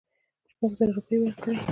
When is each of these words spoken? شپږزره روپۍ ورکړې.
شپږزره 0.51 0.91
روپۍ 0.97 1.17
ورکړې. 1.21 1.53